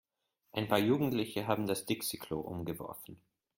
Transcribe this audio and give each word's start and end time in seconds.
Ein 0.53 0.67
paar 0.67 0.79
Jugendliche 0.79 1.45
haben 1.45 1.67
das 1.67 1.85
Dixi-Klo 1.85 2.39
umgeworfen. 2.39 3.21